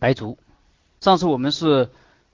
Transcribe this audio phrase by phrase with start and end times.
[0.00, 0.36] 白术。
[1.00, 1.90] 上次我们是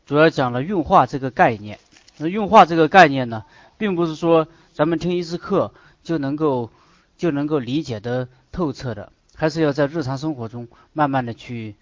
[0.06, 1.79] 主要讲了运化这个概念。
[2.17, 3.45] 那运化这个概念呢，
[3.77, 6.71] 并不是说咱们听一次课就能够
[7.18, 11.75] 就能够理解的透彻的，还是要在日常生活中慢慢的去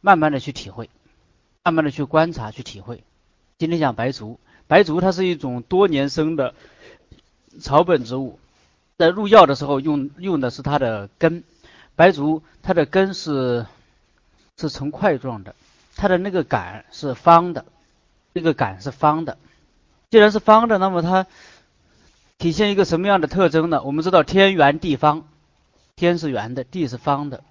[0.00, 0.88] 慢慢的去体会，
[1.62, 3.04] 慢慢的去观察去体会。
[3.58, 6.54] 今天讲白术，白术它是一种多年生的
[7.60, 8.38] 草本植物，
[8.96, 11.44] 在入药的时候用用的是它的根。
[11.94, 13.66] 白术它的根是
[14.58, 15.54] 是呈块状的，
[15.96, 17.64] 它的那个杆是方的，
[18.32, 19.38] 那个杆是方的。
[20.10, 21.26] 既然是方的，那么它
[22.38, 23.82] 体现一个什么样的特征呢？
[23.82, 25.26] 我们知道天圆地方，
[25.96, 27.42] 天是圆的，地是方的。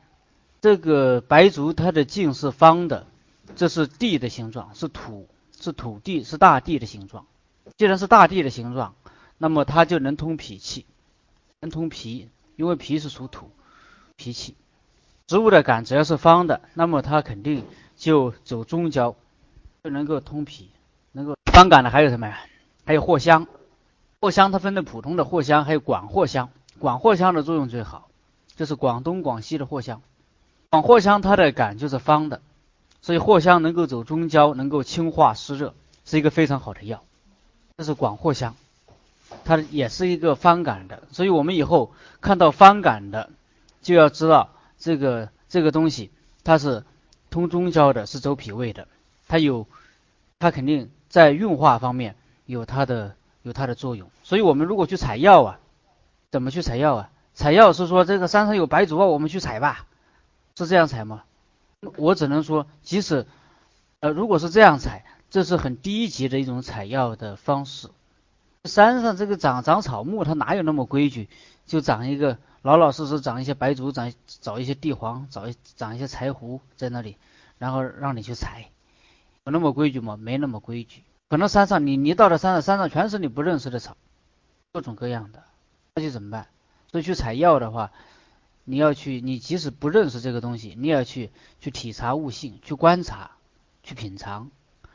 [0.62, 3.08] 这个白术它的茎是方的，
[3.56, 5.28] 这是地的形状，是土，
[5.60, 7.26] 是土地，是大地的形状。
[7.78, 8.94] 既然是大地的形状，
[9.38, 10.86] 那么它就能通脾气，
[11.62, 13.50] 能通脾，因为脾是属土。
[14.18, 14.56] 脾气，
[15.32, 17.64] 植物的杆只要是方的，那么它肯定
[17.96, 19.16] 就走中焦，
[19.82, 20.70] 就能够通脾，
[21.14, 22.38] 能够方杆的还有什么呀？
[22.84, 23.48] 还有藿香，
[24.20, 26.50] 藿香它分的普通的藿香，还有广藿香。
[26.80, 28.10] 广藿香的作用最好，
[28.58, 30.02] 就是广东广西的藿香。
[30.70, 32.42] 广藿香它的杆就是方的，
[33.02, 35.74] 所以藿香能够走中焦，能够清化湿热，
[36.04, 37.06] 是一个非常好的药。
[37.78, 38.54] 这是广藿香，
[39.46, 43.30] 它也是一个方杆的，所以我们以后看到方杆的。
[43.82, 44.50] 就要知道
[44.82, 46.10] 这个这个东西，
[46.44, 46.84] 它是
[47.30, 48.88] 通中焦的，是走脾胃的，
[49.28, 49.68] 它有，
[50.40, 52.16] 它肯定在运化方面
[52.48, 54.10] 有它的有它的作用。
[54.24, 55.60] 所以我们如果去采药啊，
[56.32, 57.10] 怎么去采药啊？
[57.36, 59.86] 采药是说这个山上有白竹啊，我们去采吧，
[60.58, 61.24] 是这样采吗？
[61.98, 63.28] 我只能说，即使
[64.00, 67.88] 呃如果是这样采，这是很低级的一种采药的方式。
[68.66, 71.30] 山上这个长长草木，它哪有那么规矩？
[71.68, 72.40] 就长一个。
[72.62, 77.18] 老老实实长一些白术，长找一些地黄，找一长一些柴胡在那里，
[77.58, 78.70] 然后让你去采，
[79.46, 80.16] 有那么规矩吗？
[80.16, 81.04] 没那么规矩。
[81.30, 83.98] 可能山上你你到了山上，山上全是你不认识的草，
[84.74, 85.44] 各种各样的，
[85.96, 86.48] 那就怎么办？
[86.92, 87.92] 所以去采药的话，
[88.64, 93.32] 你要去，你即使不认识这个东西，你也要去去体察悟性，去观察，
[93.82, 94.52] 去品尝，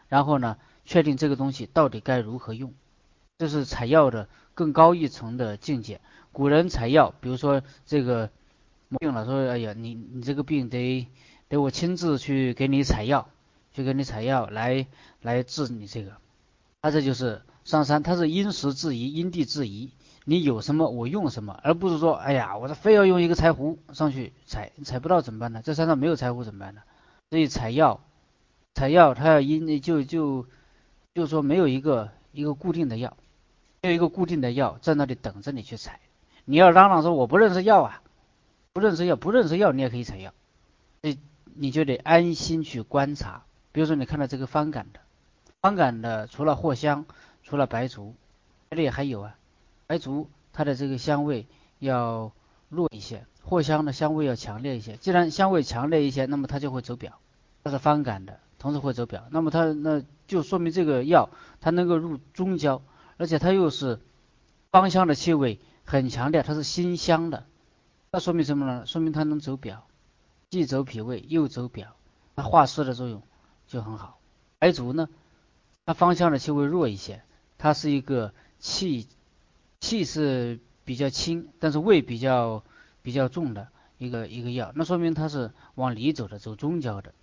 [0.08, 2.72] 然后呢，确定这个东西到底该如何用，
[3.38, 6.00] 这是采药的更高一层的境界。
[6.36, 8.28] 古人采药，比如说这个
[8.98, 11.08] 病了，说哎呀，你你这个病得
[11.48, 13.30] 得我亲自去给你采药，
[13.72, 14.86] 去给你采药来
[15.22, 16.12] 来治你这个。
[16.82, 19.92] 他这就是上山，他是因时制宜，因地制宜。
[20.26, 25.62] 你有什么我用什么，而不是说哎呀，我这非要用一个柴胡上去采，采不到怎么办呢？
[25.64, 26.82] 这山上没有柴胡怎么办呢？
[27.30, 28.02] 所以采药，
[28.74, 30.46] 采药他要因就就
[31.14, 33.16] 就说没有一个一个固定的药，
[33.80, 35.98] 没有一个固定的药在那里等着你去采。
[36.48, 38.02] 你要嚷嚷说我不认识药啊，
[38.72, 40.32] 不认识药，不认识药，你也可以采药，
[41.02, 41.18] 你
[41.54, 43.42] 你就得安心去观察。
[43.72, 45.00] 比如说你看到这个方杆的，
[45.60, 47.04] 方杆的除了藿香，
[47.42, 48.14] 除了白术，
[48.70, 49.36] 这里还有啊，
[49.88, 51.46] 白术它的这个香味
[51.80, 52.30] 要
[52.68, 54.96] 弱一些，藿香的香味要强烈一些。
[54.98, 57.18] 既然香味强烈一些，那么它就会走表，
[57.64, 61.28] 它是方杆的，同时会走表，那么它那就说明这个药
[61.60, 62.82] 它能够入中焦，
[63.16, 63.98] 而且它又是
[64.70, 65.58] 芳香的气味。
[65.86, 67.46] 很强调，它是辛香的，
[68.10, 68.84] 那说明什么呢？
[68.86, 69.86] 说明它能走表，
[70.50, 71.94] 既走脾胃又走表，
[72.34, 73.22] 它化湿的作用
[73.68, 74.18] 就很好。
[74.58, 75.08] 白术呢，
[75.84, 77.22] 它芳香的气味弱一些，
[77.56, 79.06] 它是一个气
[79.78, 82.64] 气是比较轻，但是味比较
[83.02, 87.14] 比较重的一个一个药，那说明它是往里走的，走中焦的。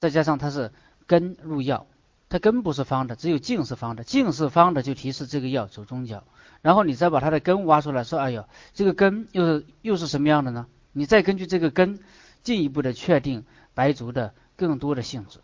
[0.00, 0.72] 再加上它是
[1.06, 1.86] 根入药，
[2.28, 6.24] 它根不是方的，只有茎是方的，茎是方的就提示这个药走中焦。
[6.62, 12.00] 然后你再把它的根挖出来，说：“哎呦，这个根又是又是什么样的呢？”你再根据这个根
[12.42, 13.44] 进一步的确定
[13.74, 15.38] 白术的更多的性质。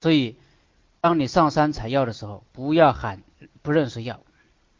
[0.00, 0.36] 所以，
[1.00, 3.22] 当你上山采药的时候，不要喊
[3.62, 4.20] 不认识药，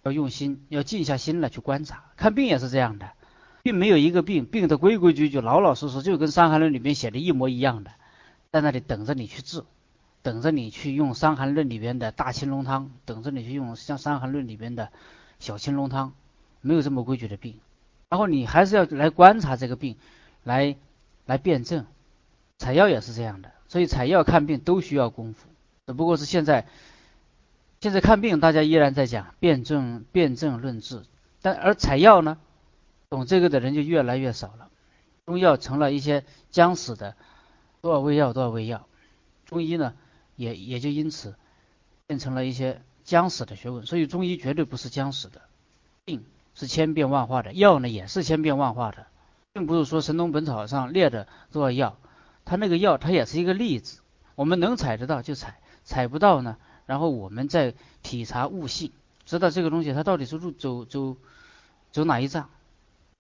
[0.03, 2.05] 要用心，要静下心来去观察。
[2.17, 3.13] 看病也是这样的，
[3.63, 7.93] 并没有一个病病的规规矩矩、老老实实，就跟《伤寒论》里面写的一模一样的，
[8.51, 9.63] 在那里等着你去治，
[10.23, 14.91] 等着你去用《伤寒论》里边的大青龙汤，等着你去用像《伤寒论》里边的。
[15.45, 16.15] 小青龙汤
[16.63, 17.61] 没有这么规矩的病，
[18.09, 19.97] 然后你还是要来观察这个病，
[20.43, 20.75] 来
[21.27, 21.85] 来辨证。
[22.57, 25.47] 采药也是这样的，所以采药看病都需要功夫。
[25.87, 26.67] 只不过是现在，
[27.83, 31.03] 现在看病大家依然在讲辨证、辨证论治，
[31.43, 32.39] 但而采药呢，
[33.11, 34.71] 懂这个的人就越来越少了。
[35.27, 37.17] 中药成了一些将死的
[37.83, 38.87] 多少味药多少味药，
[39.45, 39.93] 中医呢
[40.37, 41.35] 也也就因此
[42.07, 42.81] 变成了一些。
[43.05, 45.43] 将死的学问，所以中医绝对不是将死的，
[46.05, 46.25] 病
[46.55, 49.07] 是千变万化的，药呢也是千变万化的，
[49.53, 51.97] 并不是说《神农本草》上列的多少药，
[52.45, 54.01] 它那个药它也是一个例子，
[54.35, 56.57] 我们能采得到就采，采不到呢，
[56.87, 58.91] 然后我们再体察物性，
[59.27, 61.17] 知道这个东西它到底是入走走
[61.93, 62.49] 走哪一脏，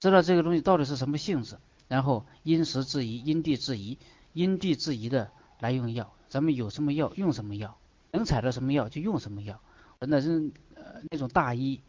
[0.00, 1.56] 知道这个东西到底是什么性质，
[1.88, 3.98] 然后因时制宜，因地制宜，
[4.32, 5.30] 因地制宜的
[5.60, 6.10] 来用药。
[6.28, 7.76] 咱们有什么药用什么药，
[8.10, 9.60] 能采到什么药就用什么药。
[10.06, 11.80] 那是呃那种大医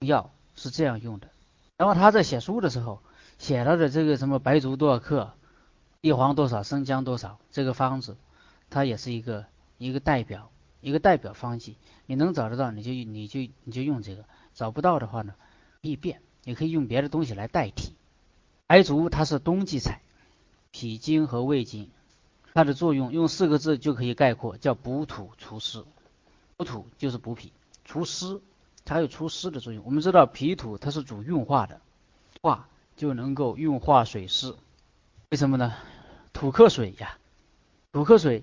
[0.00, 1.28] 药是这样用的。
[1.76, 3.00] 然后他在写书的时候
[3.38, 5.32] 写了的这个什么白术多少克，
[6.00, 8.16] 地黄多少，生姜多少，这个方子，
[8.70, 9.46] 它也是一个
[9.78, 10.50] 一个代表
[10.80, 11.76] 一个代表方剂。
[12.06, 14.24] 你能找得到你就你就你就用这个，
[14.54, 15.34] 找不到的话呢，
[15.80, 17.92] 易变，你可以用别的东西来代替。
[18.66, 20.00] 白术它是冬季采，
[20.70, 21.90] 脾经和胃经。
[22.54, 25.84] 它的作用用四个字就可以概括，叫补土除湿。
[26.58, 27.52] 补土就是补脾，
[27.84, 28.40] 除湿，
[28.84, 29.84] 它有除湿的作用。
[29.84, 31.80] 我们知道脾土它是主运化的，
[32.42, 34.56] 化就能够运化水湿。
[35.30, 35.72] 为什么呢？
[36.32, 37.16] 土克水呀，
[37.92, 38.42] 土克水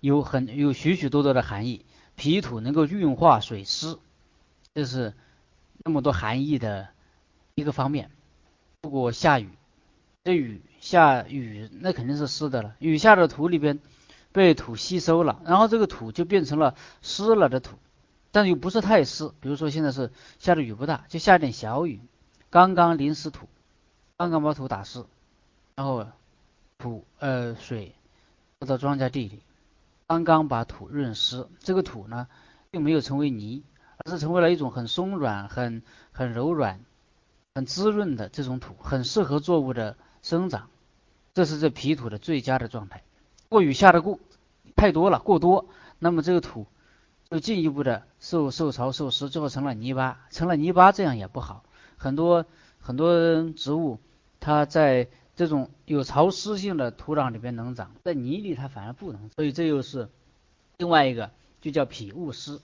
[0.00, 1.84] 有很有许许多多的含义。
[2.16, 3.98] 脾土能够运化水湿，
[4.72, 5.12] 这是
[5.84, 6.88] 那么多含义的
[7.54, 8.10] 一个方面。
[8.82, 9.50] 如果下雨，
[10.24, 10.62] 这雨。
[10.80, 13.80] 下雨那肯定是湿的了，雨下的土里边
[14.32, 17.76] 被土吸收了，然后这个土就变成了湿了的土，
[18.30, 19.30] 但又不是太湿。
[19.40, 22.00] 比如说现在是下的雨不大，就下点小雨，
[22.50, 23.48] 刚刚淋湿土，
[24.16, 25.04] 刚刚把土打湿，
[25.74, 26.06] 然后
[26.78, 27.94] 土呃水
[28.58, 29.40] 落到庄稼地里，
[30.06, 32.28] 刚刚把土润湿，这个土呢
[32.70, 33.62] 并没有成为泥，
[33.98, 35.82] 而是成为了一种很松软、很
[36.12, 36.80] 很柔软、
[37.54, 39.96] 很滋润的这种土，很适合作物的。
[40.22, 40.68] 生长，
[41.32, 43.02] 这是这皮土的最佳的状态。
[43.50, 44.20] 过雨下的过
[44.76, 45.66] 太多了，过多，
[45.98, 46.66] 那么这个土
[47.28, 51.64] 就进一步的受受潮受湿，最后成了泥巴，成了泥巴，这样也不好。
[51.96, 52.46] 很多
[52.78, 53.98] 很多植物，
[54.38, 59.28] 它在这种有潮湿性的土壤里边能长，在泥里它反而不能。
[59.30, 60.08] 所以这又是
[60.76, 62.60] 另外一个，就叫脾勿湿。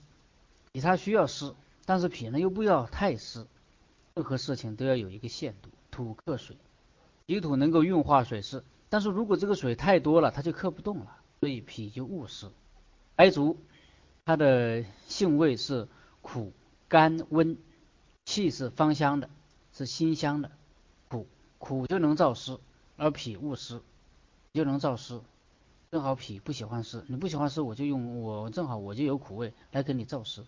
[0.71, 3.45] 脾它需要湿，但是脾呢又不要太湿。
[4.15, 6.55] 任何事情都要有一个限度，土克水。
[7.25, 12.49] 脾土能够运化水湿，但是如果这个水太多了，它就克不动了，所以脾就误湿。
[13.15, 13.57] 白术
[14.25, 15.87] 它的性味是
[16.21, 16.53] 苦、
[16.87, 17.57] 甘、温，
[18.25, 19.29] 气是芳香的，
[19.73, 20.51] 是辛香的。
[21.09, 22.57] 苦苦就能燥湿，
[22.95, 23.81] 而脾误湿
[24.53, 25.19] 就能燥湿。
[25.91, 30.45] 正好脾不喜欢湿，你不喜欢湿，我就用我正好我就有苦味来给你燥湿。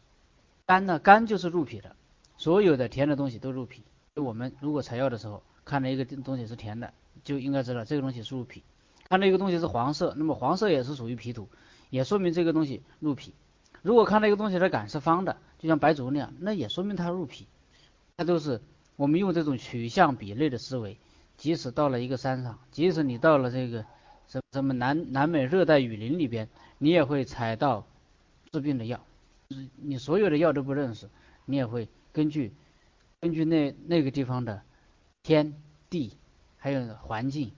[0.65, 1.95] 甘呢，甘就是入脾的，
[2.37, 3.83] 所有的甜的东西都入脾。
[4.15, 5.43] 我们如果采药的时候。
[5.65, 6.91] 看到一个东西是甜的，
[7.23, 8.61] 就应该知道这个东西是入脾；
[9.09, 11.47] 看到一个东西是黄色，那么黄色也是属于脾土，
[11.89, 13.33] 也说明这个东西入脾。
[13.81, 17.47] 如果看到一个东西的杆是方的，就像白术那样，那也说明它入脾。
[18.17, 18.61] 它都是
[18.95, 20.97] 我们用这种取向比类的思维，
[21.37, 23.85] 即使到了一个山上，即使你到了这个
[24.27, 27.85] 什什么南南美热带雨林里边，你也会采到
[28.51, 28.99] 治病的药。
[29.77, 31.09] 你所有的药都不认识，
[31.45, 32.53] 你也会根据
[33.19, 34.61] 根据那那个地方的。
[35.21, 35.53] 天
[35.89, 36.13] 地
[36.59, 37.51] 还有环境，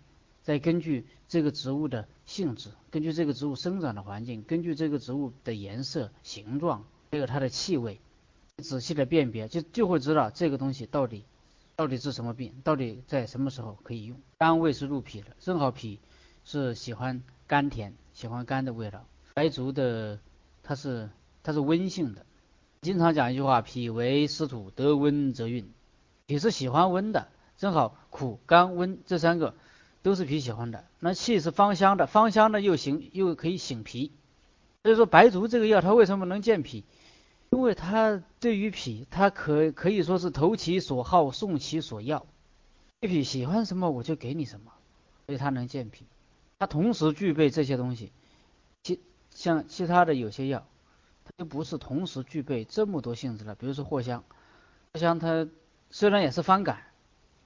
[0.44, 8.00] 再根据这个植物的性质，根据这个植物生长的环境，根据这个植物的颜色、形状，还有它的气味，
[8.58, 11.26] 仔细的辨别，就就会知道这个东西到底
[11.76, 14.18] 到底治什么病，到底在什么时候可以用。
[14.38, 16.00] 甘味是入脾的，正好脾
[16.46, 19.06] 是喜欢甘甜，喜欢甘的味道。
[19.34, 20.20] 白术的
[20.62, 21.10] 它是
[21.42, 22.26] 它是温性的，
[22.82, 25.72] 经常讲一句话：脾为湿土，得温则运。
[26.28, 27.28] 脾是喜欢温的。
[27.62, 29.54] 正好苦、甘、温这三个
[30.02, 30.84] 都是脾喜欢的。
[30.98, 34.12] 那气是芳香的，芳香的又行又可以醒脾。
[34.82, 36.84] 所以说白术这个药它为什么能健脾？
[37.52, 42.26] 因为它对于脾，它可可以说是投其所好，送其所要。
[43.00, 44.72] 脾喜欢什么我就给你什么，
[45.28, 46.08] 所以它能健脾。
[46.58, 48.12] 它同时具备这些东西，
[48.82, 49.00] 其
[49.30, 50.66] 像其他的有些药，
[51.24, 53.54] 它就不是同时具备这么多性质了。
[53.54, 54.24] 比如说藿香，
[54.94, 55.48] 藿香它
[55.92, 56.88] 虽然也是方感。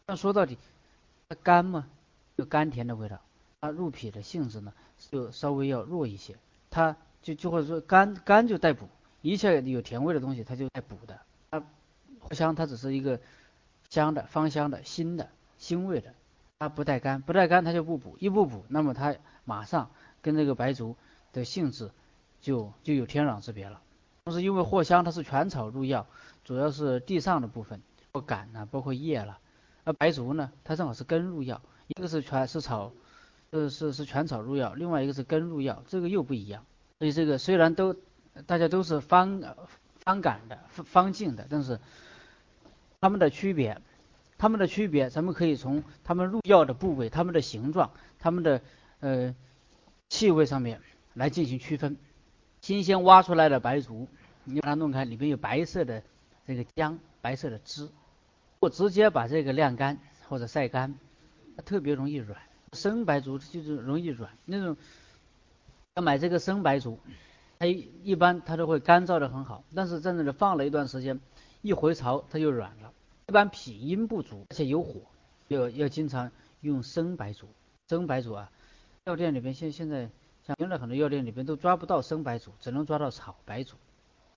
[0.07, 0.57] 但说到底，
[1.27, 1.87] 它甘嘛，
[2.35, 3.19] 有甘甜的味道。
[3.61, 4.71] 它入脾的性质呢，
[5.09, 6.35] 就稍微要弱一些。
[6.69, 8.87] 它就就或者说甘甘就带补，
[9.23, 11.19] 一切有甜味的东西它就带补的。
[11.49, 11.59] 它
[12.29, 13.19] 藿香它只是一个
[13.89, 16.13] 香的、芳香的、辛的、辛味的，
[16.59, 19.89] 它不带甘，不带甘它就不补，一不补，那么它马上
[20.21, 20.95] 跟这个白术
[21.33, 21.89] 的性质
[22.41, 23.81] 就就有天壤之别了。
[24.25, 26.05] 同时，因为藿香它是全草入药，
[26.43, 27.81] 主要是地上的部分，
[28.11, 29.39] 包括杆呐，包括叶了。
[29.85, 32.91] 而白术呢，它正好是根入药，一个是全是草，
[33.51, 36.65] 呃是是全草入药，另外一个是根入药，这个又不一样。
[36.99, 37.95] 所以这个虽然都
[38.45, 39.41] 大家都是方
[40.03, 41.79] 方感的方茎的，但是
[42.99, 43.79] 它们的区别，
[44.37, 48.61] 它们的区别，咱们可以从它们入药的部位、它们的形状、它们的
[48.99, 49.35] 呃
[50.09, 50.81] 气味上面
[51.13, 51.95] 来进行区分。
[52.61, 54.07] 新鲜挖出来的白术，
[54.45, 56.01] 你把它弄开，里面有白色的
[56.47, 57.87] 这个浆，白色的汁。
[58.65, 60.95] 我直接把这个晾干或者晒干，
[61.55, 62.41] 它特别容易软。
[62.73, 64.75] 生白术就是容易软，那种
[65.93, 66.97] 要买这个生白术，
[67.59, 71.19] 它一般它都会干燥的很好，但是在那里放了一段时间，
[71.61, 72.91] 一回潮它就软了。
[73.27, 74.99] 一般脾阴不足而且有火，
[75.49, 76.31] 要要经常
[76.61, 77.47] 用生白术。
[77.87, 78.49] 生白术啊，
[79.03, 80.09] 药店里边现现在
[80.43, 83.75] 像现在很多药店里边都抓不到生白术，只能抓到草白术。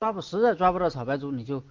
[0.00, 1.64] 抓不实在抓不到草白术，你就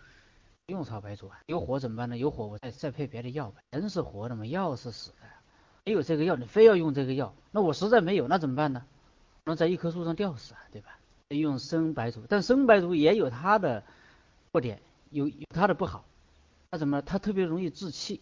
[0.68, 1.40] 用草白术啊。
[1.46, 2.18] 有火怎么办呢？
[2.18, 3.62] 有火我再再配别的药呗。
[3.72, 5.18] 人是活的嘛，药是死的。
[5.86, 8.86] 没有这个药，你非要用这个药，那我实在没有，那怎么办呢？
[9.46, 11.00] 能在一棵树上吊死啊，对吧？
[11.30, 13.82] 用生白术，但生白术也有它的
[14.52, 16.04] 弱点，有有它的不好。
[16.70, 17.02] 它怎么？
[17.02, 18.20] 它特别容易滞气。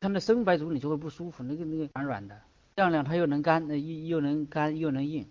[0.00, 2.40] 看那生白术你就会不舒服，那个那个软软的。
[2.76, 5.28] 晾晾它又能干，那又又能干又能硬，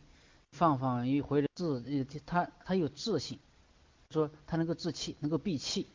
[0.51, 3.39] 放放一回治，它它有治性，
[4.11, 5.87] 说它能够治气，能够闭气。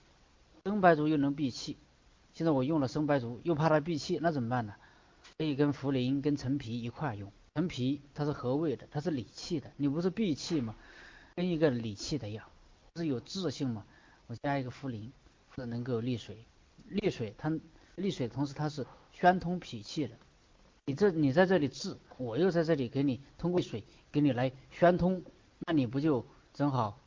[0.65, 1.77] 生白术又能闭气。
[2.35, 4.75] 现在我用了生白术，又怕它闭气，那怎么办呢？
[5.37, 7.33] 可以跟茯苓、跟陈皮一块用。
[7.55, 9.71] 陈皮它是和胃的，它是理气的。
[9.77, 10.77] 你不是闭气吗？
[11.35, 12.45] 跟一个理气的药，
[12.95, 13.85] 是有治性嘛？
[14.29, 15.11] 我加一个茯苓，
[15.55, 16.45] 是能够利水。
[16.87, 17.51] 利水它
[17.97, 20.17] 利水，同时它是宣通脾气的。
[20.85, 25.23] 你这你在这里治，我又在这里给你通过水给你来宣通，
[25.67, 26.99] 那你不就正好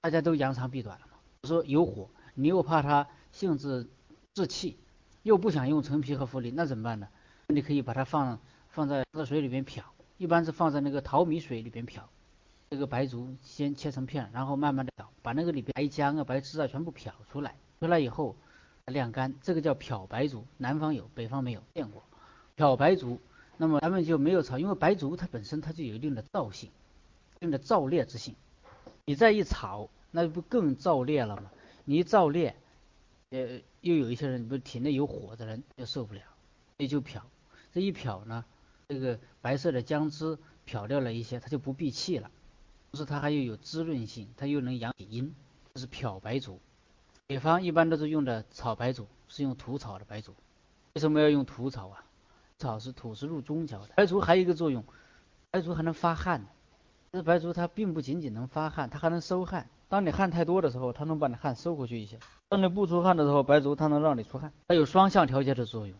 [0.00, 1.12] 大家都扬长避短了吗？
[1.42, 3.88] 我说有火，你又怕它性质
[4.34, 4.76] 滞气，
[5.22, 7.08] 又不想用陈皮和茯苓，那怎么办呢？
[7.48, 8.38] 你可以把它放
[8.68, 9.84] 放在热水里边漂，
[10.18, 12.08] 一般是放在那个淘米水里边漂。
[12.70, 17.54] 这个白术先切成片，然后慢慢的漂，把那个里边白浆啊、白汁啊全部漂出来。
[17.78, 18.34] 出来以后
[18.86, 20.44] 晾干，这个叫漂白术。
[20.56, 22.02] 南方有，北方没有见过。
[22.56, 23.20] 漂白术，
[23.58, 26.70] 那么咱们就没有炒，因为白术它本身它就有一定的燥性，
[27.36, 28.34] 一定的燥烈之性。
[29.04, 31.50] 你再一炒，那不更燥烈了吗？
[31.84, 32.56] 你一燥烈，
[33.30, 36.20] 呃，又有一些人，比如体内有火的人就受不了，
[36.76, 37.24] 所以就漂。
[37.72, 38.44] 这一漂呢，
[38.88, 42.30] 这个白色的姜汁漂掉了一些，它就不闭气了。
[42.90, 45.34] 同时它还又有滋润性，它又能养阴，
[45.74, 46.60] 这是漂白术。
[47.26, 50.34] 北方一般都是用的草白术，是用土草的白术。
[50.94, 52.04] 为什么要用土草啊？
[52.58, 53.94] 草是土是入中焦的。
[53.96, 54.84] 白术还有一个作用，
[55.50, 56.46] 白术还能发汗。
[57.12, 59.68] 这白术它并不仅仅能发汗，它还能收汗。
[59.94, 62.18] 当你汗太多的时候，它能把你汗收回去一些。
[62.48, 65.96] 当你不出汗的时候，白术它能让你出汗，它有双向调节的作用。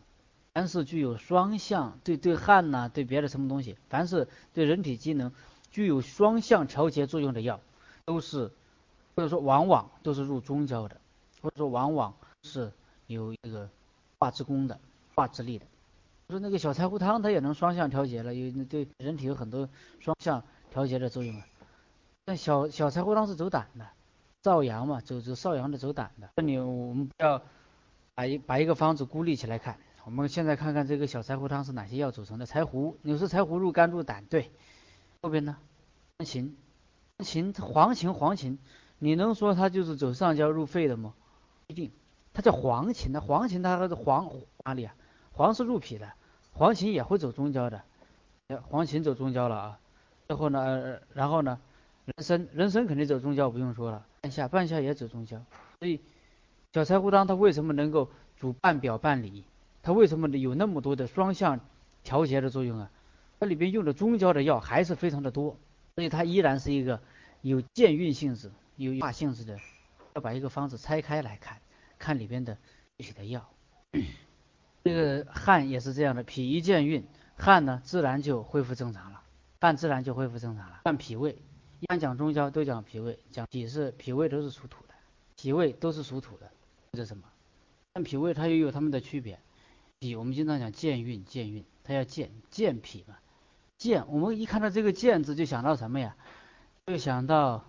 [0.52, 5.30] 凡是具有双向对对汗呐，对别的什么东西，凡是对人体机能
[5.70, 7.60] 具有双向调节作用的药，
[8.04, 8.50] 都是
[9.14, 11.00] 或者说往往都是入中焦的，
[11.40, 12.72] 或者说往往是
[13.06, 13.68] 有这个
[14.18, 14.76] 化之功的、
[15.14, 15.64] 化之力的。
[16.30, 19.68] 说那个小柴胡汤，它也能双向调节了，有对人体有很多
[20.00, 21.46] 双向调节的作用啊。
[22.26, 23.87] 那小小柴胡汤是走胆的，
[24.43, 26.31] 少阳嘛，走走少阳的，走胆的。
[26.37, 27.43] 那你我们不要
[28.14, 29.78] 把一把一个方子孤立起来看。
[30.04, 32.47] 我们现在看看这个小柴胡汤是哪些药组成的？
[32.47, 34.50] 柴胡，你说柴胡入肝入胆，对。
[35.23, 35.57] 后边呢？
[36.19, 36.50] 黄芩，
[37.19, 38.59] 黄芩黄芩黄芩，
[38.99, 41.14] 你能说它就是走上焦入肺的吗？
[41.66, 41.90] 不一定，
[42.33, 44.31] 它叫黄芩，那黄芩它是黄
[44.64, 44.95] 哪里啊？
[45.33, 46.12] 黄是入脾的，
[46.52, 47.83] 黄芩也会走中焦的。
[48.69, 49.78] 黄芩走中焦了啊。
[50.28, 51.59] 最后呢，然后呢，
[52.04, 54.06] 人参，人参肯定走中焦，不用说了。
[54.20, 55.42] 半夏，半夏也走中焦。
[55.78, 56.00] 所以
[56.73, 59.44] 小柴胡汤它为什么能够主半表半里？
[59.82, 61.61] 它为什么有那么多的双向
[62.02, 62.90] 调节的作用啊？
[63.40, 65.56] 它里边用的中焦的药还是非常的多，
[65.94, 67.00] 所以它依然是一个
[67.42, 69.58] 有健运性质、有化性质的。
[70.14, 71.58] 要把一个方子拆开来看，
[71.99, 72.56] 看里边的
[72.99, 73.49] 具体的药。
[74.84, 77.04] 这个汗也是这样的，脾一健运，
[77.37, 79.23] 汗呢自然就恢复正常了，
[79.61, 80.82] 汗自然就恢复正常了。
[80.84, 81.37] 看脾胃，
[81.84, 84.94] 一般讲中焦都讲脾胃，讲脾是脾胃都是属土的，
[85.36, 86.50] 脾胃都是属土的，
[86.92, 87.24] 这什么？
[87.92, 89.38] 但脾胃它又有它们的区别。
[89.98, 93.18] 脾，我们经常讲健运，健运，它要健健脾嘛。
[93.76, 96.16] 健，我们一看到这个健字就想到什么呀？
[96.86, 97.62] 就想到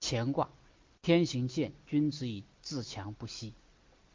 [0.00, 0.48] 乾卦，
[1.02, 3.52] 天行健，君子以自强不息。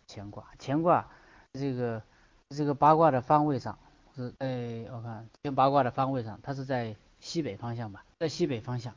[0.07, 1.11] 乾卦，乾卦
[1.53, 2.01] 这个
[2.49, 3.77] 这个八卦的方位上
[4.15, 8.03] 是，哎，我看天八卦的方位上，它是在西北方向吧？
[8.17, 8.95] 在西北方向，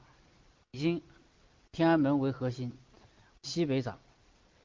[0.73, 1.03] 已经
[1.73, 2.73] 天安门为核心，
[3.43, 3.99] 西北长，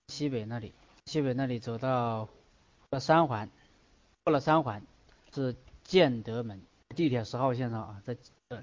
[0.08, 0.74] 西北那里，
[1.06, 2.30] 西北那里走到
[2.90, 3.50] 到三环。
[4.24, 4.84] 过了三环
[5.34, 8.18] 是建德门，地铁十号线上啊，在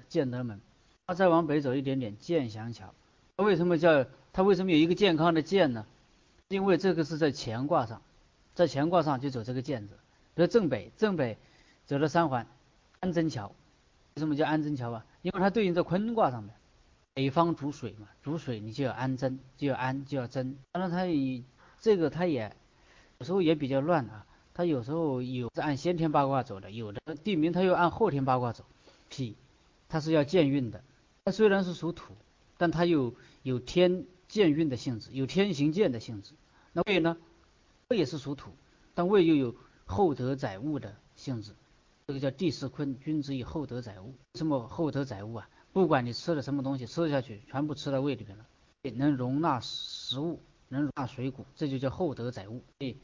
[0.09, 0.59] 建德门。
[1.05, 2.93] 它再往北走一点点，建祥桥。
[3.35, 5.85] 为什么叫它为什么有一个健康的健呢？
[6.47, 8.01] 因为这个是在乾卦上，
[8.53, 9.97] 在乾卦上就走这个健字。
[10.33, 11.37] 比如正北，正北
[11.85, 12.47] 走了三环，
[13.01, 13.47] 安贞桥，
[14.15, 15.05] 为什么叫安贞桥啊？
[15.21, 16.53] 因为它对应在坤卦上面，
[17.13, 20.57] 北方主水嘛，主水你就要安贞，就要安就要贞。
[20.71, 21.43] 当然它以
[21.79, 22.55] 这个它也
[23.19, 28.65] 有时候也比较乱啊，它有时候有是按先天八卦走的，有的地名它又按后天八卦走。
[29.09, 29.35] 脾，
[29.89, 30.83] 它是要健运的，
[31.25, 32.15] 它虽然是属土，
[32.57, 36.33] 但它又有天健运的性质，有天行健的性质。
[36.71, 37.15] 那胃呢？
[37.89, 38.49] 胃也是属土，
[38.95, 39.55] 但胃又有
[39.85, 41.51] 厚德载物的性质。
[42.07, 44.15] 这个叫地势坤，君子以厚德载物。
[44.33, 45.47] 什么厚德载物啊？
[45.73, 48.45] 不管你吃了什么东西，吃下去全部吃到胃里边了，
[48.95, 50.39] 能容纳食物，
[50.69, 52.61] 能容纳水谷，这就叫厚德载物。
[52.79, 52.95] 所以，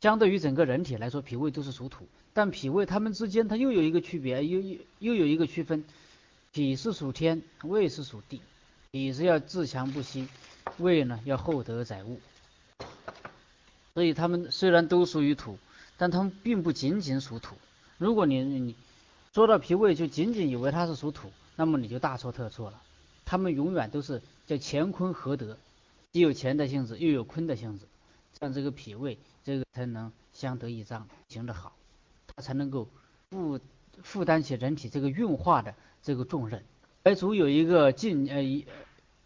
[0.00, 5.84] 相对于整个人体来说，脾胃都是属土，但脾胃它们之间它又有一个区别，又又又有一个区分。
[6.52, 8.40] 脾是属天，胃是属地。
[8.92, 10.26] 脾是要自强不息，
[10.78, 12.18] 胃呢要厚德载物。
[13.92, 15.58] 所以它们虽然都属于土，
[15.98, 17.56] 但它们并不仅仅属土。
[17.98, 18.74] 如果你你
[19.34, 22.80] 说到脾胃就仅仅以为它是属土，那么你就大错特错了。
[23.24, 25.56] 它们永远都是叫乾坤合德，
[26.12, 27.86] 既有乾的性质，又有坤的性质，
[28.38, 31.72] 这样这个脾胃这个才能相得益彰，行得好，
[32.28, 32.86] 它才能够
[33.30, 33.58] 负
[34.02, 36.62] 负担起人体这个运化的这个重任。
[37.02, 38.42] 白术有一个进呃，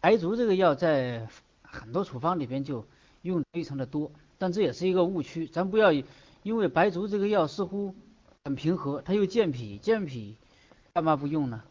[0.01, 1.29] 白术这个药在
[1.63, 2.87] 很多处方里边就
[3.23, 5.93] 用非常的多，但这也是一个误区，咱不要
[6.43, 7.95] 因为白术这个药似乎。
[8.43, 10.35] 很平和，它又健脾，健脾
[10.95, 11.63] 干嘛不用呢？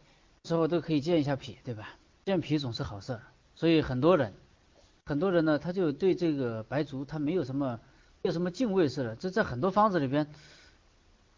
[0.44, 1.90] 时候都可以健一下脾，对吧？
[2.26, 3.22] 健脾总是好事儿，
[3.56, 4.34] 所以很多人，
[5.06, 7.80] 很多人呢，他就对这个白术他没有什么，
[8.22, 9.16] 没有什么敬畏似的。
[9.16, 10.28] 这在很多方子里边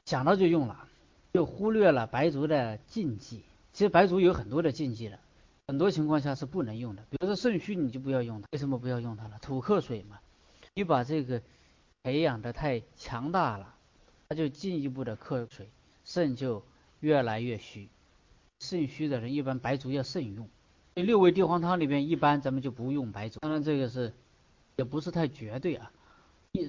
[0.06, 0.88] 想到就用了，
[1.34, 3.44] 就忽略了白术的禁忌。
[3.74, 5.20] 其实白术有很多的禁忌的，
[5.68, 7.04] 很多情况下是不能用的。
[7.10, 8.48] 比如说肾虚，你就不要用它。
[8.52, 9.40] 为什么不要用它了？
[9.42, 10.20] 土克水嘛，
[10.74, 11.42] 你把这个
[12.04, 13.76] 培养的太强大了。
[14.28, 15.70] 它就进一步的克水，
[16.06, 16.64] 肾就
[17.02, 17.90] 越来越虚。
[18.62, 20.48] 肾虚的人一般白术要慎用。
[20.94, 24.14] 六味地黄汤里边一般咱们就不用白术，当然这个是
[24.78, 25.92] 也不是太绝对啊，
[26.54, 26.66] 一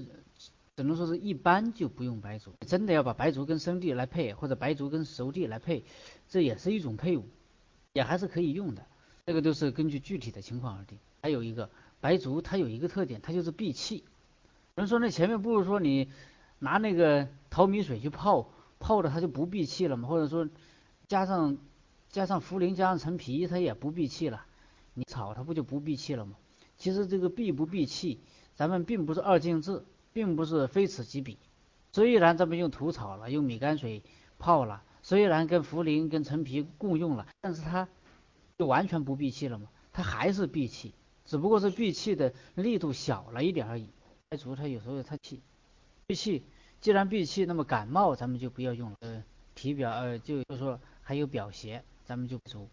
[0.77, 2.53] 只能说是一般就不用白术。
[2.67, 5.85] 真的要把白术跟生地来配，或者白术跟熟地来配，
[6.29, 7.25] 这也是一种配伍，
[7.93, 8.85] 也还是可以用的。
[9.27, 10.99] 这个都是根据具体的情况而定。
[11.23, 14.03] 还有一个白术它有一个特点，它就是闭气。
[14.75, 16.09] 有人说那前面不是说你。
[16.65, 20.49] 拿那个淘米水去泡，泡的它就不闭气了吗，或者说
[21.09, 21.59] 加上
[22.13, 24.45] 加上茯苓加上陈皮，它也不闭气了。
[24.95, 26.37] 你炒它不就不闭气了吗？
[26.77, 28.21] 其实这个闭不闭气，
[28.55, 31.39] 咱们并不是二进制，并不是非此即彼。
[31.93, 34.03] 虽然咱们用土炒了，用米泔水
[34.39, 37.89] 泡了，虽然跟茯苓跟陈皮共用了，但是它
[38.59, 39.69] 就完全不闭气了吗？
[39.93, 40.95] 它还是闭气，
[41.25, 43.89] 只不过是闭气的力度小了一点而已。
[44.29, 45.41] 白术它有时候它气。
[46.07, 46.45] 闭气，
[46.81, 48.97] 既然闭气，那么感冒咱们就不要用了。
[49.01, 52.69] 呃，体表呃，就就说还有表邪，咱们就足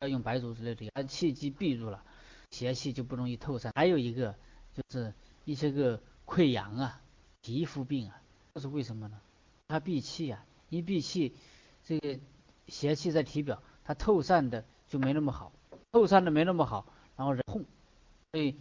[0.00, 0.90] 要用白术之类的。
[0.94, 2.02] 它气机闭住了，
[2.50, 3.72] 邪气就不容易透散。
[3.74, 4.34] 还有一个
[4.72, 5.12] 就是
[5.44, 7.00] 一些个溃疡啊、
[7.40, 8.20] 皮肤病啊，
[8.54, 9.20] 这是为什么呢？
[9.68, 11.34] 它闭气啊，一闭气，
[11.84, 12.18] 这个
[12.66, 15.52] 邪气在体表，它透散的就没那么好，
[15.92, 17.64] 透散的没那么好，然后人痛。
[18.32, 18.56] 所以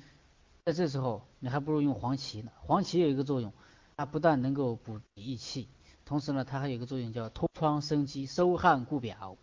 [0.65, 2.51] 在这时候，你还不如用黄芪呢。
[2.61, 3.53] 黄芪有一个作用。
[3.99, 5.67] 它不但能够补益气，
[6.05, 9.35] 同时呢，它还有一个作用叫通疮生肌、收汗固表，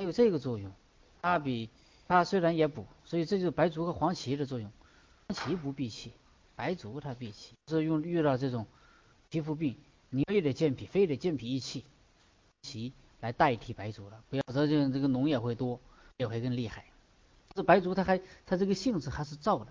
[0.00, 0.72] 还有这个作用。
[1.20, 1.68] 它比
[2.08, 4.72] 它虽然也补，所以这就是白术和黄芪的作用。
[5.28, 6.10] 黄芪不闭气，
[6.56, 7.52] 白术它闭气。
[7.68, 8.66] 是用遇到这种
[9.28, 9.76] 皮肤病，
[10.08, 11.84] 你非得健脾，非得健脾益气，
[12.62, 14.24] 芪来代替白术了。
[14.30, 15.78] 不要说这这个脓也会多，
[16.16, 16.86] 也会更厉害。
[17.54, 19.66] 这白术它还它这个性质还是燥的。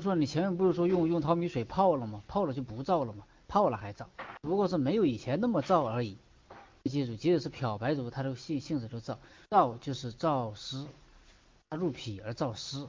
[0.00, 2.22] 说你前面不是说用用淘米水泡了吗？
[2.28, 3.24] 泡了就不燥了吗？
[3.48, 4.04] 泡了还燥，
[4.42, 6.18] 不过是没有以前那么燥而已。
[6.90, 9.16] 记住，即使是漂白术，它的性性质都燥。
[9.48, 10.86] 燥就是燥湿，
[11.70, 12.86] 它入脾而燥湿。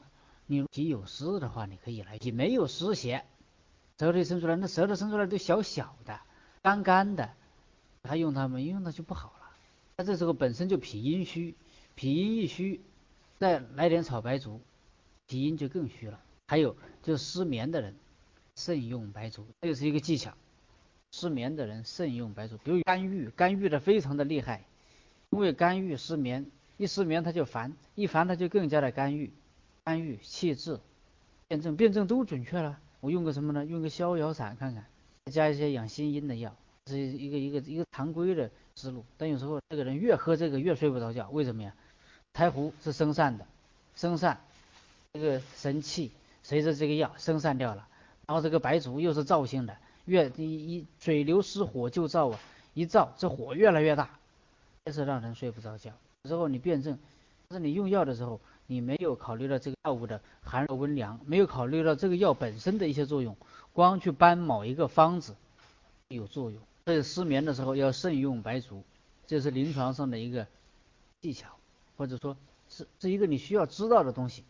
[0.47, 3.23] 你脾有湿的话，你可以来；脾没有湿邪，
[3.97, 6.19] 舌头伸出来，那舌头伸出来都小小的、
[6.61, 7.31] 干干的，
[8.03, 8.59] 还用它吗？
[8.59, 9.51] 用它就不好了。
[9.95, 11.55] 它这时候本身就脾阴虚，
[11.95, 12.81] 脾阴一虚，
[13.39, 14.59] 再来点炒白术，
[15.25, 16.19] 脾阴就更虚了。
[16.47, 17.95] 还有就是失眠的人，
[18.55, 20.33] 慎用白术，这是一个技巧。
[21.15, 24.65] 失眠的人慎用白术，比如肝郁，肝郁的非常的厉害，
[25.29, 29.31] 因为肝郁失眠，一失眠他就烦，一烦他就更加的肝郁，
[29.85, 30.77] 肝郁气滞，
[31.47, 32.77] 辩证辩证都准确了。
[32.99, 33.65] 我用个什么呢？
[33.65, 34.83] 用个逍遥散看看，
[35.31, 36.53] 加一些养心阴的药，
[36.87, 39.05] 是一个一个一个常规的思路。
[39.15, 41.73] 但有时候这个人越喝这个越睡不着觉，为什么呀？
[42.33, 43.47] 柴胡是生散的，
[43.95, 44.41] 生散，
[45.13, 46.11] 这个神气
[46.43, 47.87] 随着这个药生散掉了，
[48.27, 49.77] 然后这个白术又是燥性的。
[50.05, 52.39] 越一一水流失火就燥啊，
[52.73, 54.09] 一燥这火越来越大，
[54.85, 55.91] 越是让人睡不着觉。
[56.23, 56.97] 之后你辩证，
[57.47, 63.35] 但是你用药的时候，你没有考虑到这个药物的寒热温凉，没有考虑到这个药本身的一些作用，
[63.73, 65.35] 光去搬某一个方子
[66.07, 66.59] 有作用。
[66.85, 68.83] 所以失眠的时候要慎用白术，
[69.25, 70.45] 这是临床上的一个
[71.21, 71.49] 技巧，
[71.97, 72.37] 或者说
[72.69, 74.43] 是是一个你需要知道的东西。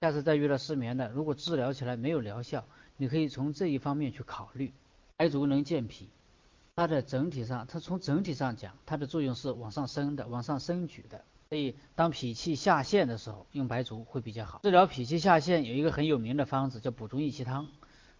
[0.00, 2.64] 下次再遇到失眠的，如果治疗起来没有疗效，
[2.96, 4.72] 你可以从这一方面去考虑。
[5.16, 6.08] 白术能健脾。
[6.74, 11.24] 它的整体上，它从整体上讲，它的作用是往上升的，往上升举的。
[11.48, 14.60] 所以，当脾气下陷的时候，用白术会比较好。
[14.62, 17.68] 治疗脾气下陷有一个很有名的方子，叫补中益气汤。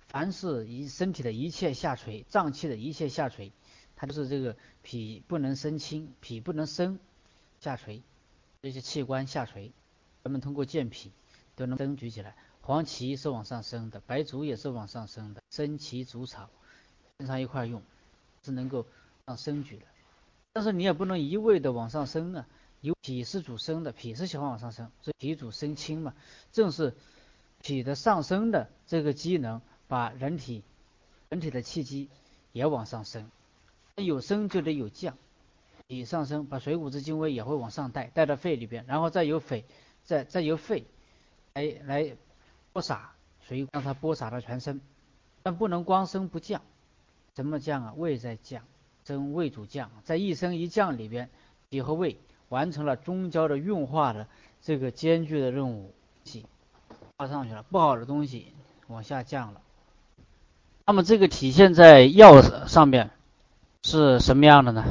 [0.09, 3.53] 凡是一身体的一切下垂，脏器的一切下垂，
[3.95, 6.99] 它就是这个脾不能升清，脾不能升
[7.61, 8.01] 下垂，
[8.63, 9.73] 这些器官下垂，
[10.23, 11.11] 咱们通过健脾
[11.57, 12.37] 都能升举起来。
[12.67, 16.51] 黄芪是往上升的，白术也是往上升的，生芪煮草，
[17.19, 17.81] 经常一块用。
[18.43, 18.87] 是能够
[19.25, 19.87] 让升举的，
[20.53, 22.47] 但是你也不能一味的往上升啊。
[22.81, 26.15] 有脾是主升的，脾是喜欢往上升，所以脾主升清嘛。
[26.53, 26.95] 正是
[27.61, 30.63] 脾的上升的这个机能，把人体
[31.29, 32.09] 人体的气机
[32.53, 33.29] 也往上升。
[33.97, 35.19] 有升就得有降，
[35.89, 39.65] 脾上升，把水谷之精微也会往上带，带到肺里边，然后再由肺
[40.05, 40.85] 再再由肺
[41.55, 42.17] 来来
[42.77, 44.83] 播撒水，让它播撒到全身，
[45.43, 46.61] 但不能光升不降。
[47.33, 47.95] 怎么降啊？
[47.97, 48.65] 胃在降，
[49.07, 51.31] 升胃主降，在一升一降里边，
[51.71, 54.27] 脾和胃完成了中焦的运化的
[54.61, 56.45] 这个艰巨的任务，气
[57.17, 58.53] 化上去了，不好的东西
[58.89, 59.63] 往下降了。
[60.85, 63.09] 那么这个体现在药上面
[63.85, 64.85] 是什么样的呢？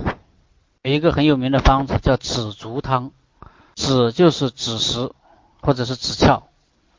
[0.82, 3.12] 有一个很有名的方子叫紫竹汤，
[3.76, 5.12] 紫就是子实
[5.62, 6.42] 或者是紫壳，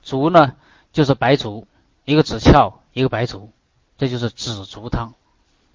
[0.04, 0.54] 竹呢
[0.96, 1.66] 就是白术，
[2.06, 3.50] 一个子翘一个白术，
[3.98, 5.12] 这就是紫竹汤。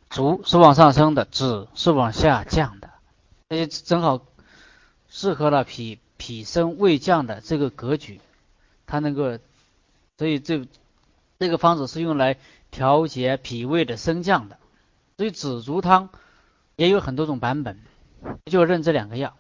[0.10, 2.90] 足是往上升的，子是往下降的，
[3.48, 4.20] 所以正好
[5.10, 8.20] 适合了脾脾升胃降的这个格局，
[8.88, 9.38] 它能够，
[10.18, 10.66] 所以这
[11.38, 12.38] 这个方子是用来
[12.72, 14.58] 调节脾胃的升降的。
[15.18, 16.10] 所以紫竹汤
[16.78, 17.80] 也有很多种版本，
[18.46, 19.38] 就认这两个药，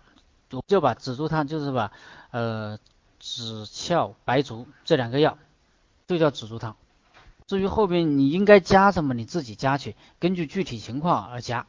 [0.67, 1.91] 就把紫竹汤就是把
[2.29, 2.77] 呃
[3.19, 5.39] 紫翘白术这两个药
[6.11, 6.75] 就叫紫竹汤。
[7.47, 11.67] 至于后边你应该加什么，你自己加去，根据具体情况而加，